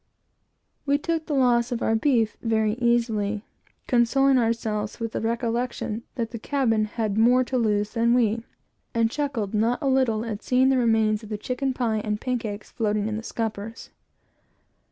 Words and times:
We 0.83 0.97
took 0.97 1.27
the 1.27 1.35
loss 1.35 1.71
of 1.71 1.83
our 1.83 1.95
beef 1.95 2.35
very 2.41 2.73
easily, 2.81 3.45
consoling 3.85 4.39
ourselves 4.39 4.99
with 4.99 5.11
the 5.11 5.21
recollection 5.21 6.01
that 6.15 6.31
the 6.31 6.39
cabin 6.39 6.85
had 6.85 7.19
more 7.19 7.43
to 7.43 7.55
lose 7.55 7.91
than 7.91 8.15
we; 8.15 8.43
and 8.95 9.11
chuckled 9.11 9.53
not 9.53 9.77
a 9.79 9.85
little 9.87 10.25
at 10.25 10.41
seeing 10.41 10.69
the 10.69 10.79
remains 10.79 11.21
of 11.21 11.29
the 11.29 11.37
chicken 11.37 11.71
pie 11.75 11.99
and 12.03 12.19
pan 12.19 12.39
cakes 12.39 12.71
floating 12.71 13.07
in 13.07 13.15
the 13.15 13.21
scuppers. 13.21 13.91